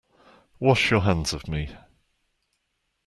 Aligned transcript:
Wash 0.59 0.89
your 0.89 1.01
hands 1.01 1.31
of 1.31 1.47
me. 1.47 1.69